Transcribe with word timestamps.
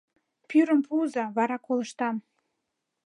Пӱрым 0.49 0.81
пуыза, 0.87 1.25
вара 1.37 1.57
колыштам. 1.65 2.15